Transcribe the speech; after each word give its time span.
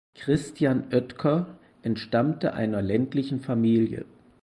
Christian 0.15 0.87
Oetker 0.95 1.59
entstammte 1.83 2.55
einer 2.55 2.81
ländlichen 2.81 3.39
Familie. 3.39 4.05